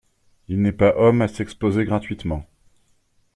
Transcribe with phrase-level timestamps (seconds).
[0.47, 2.47] Il n'est pas homme à s'exposer gratuitement.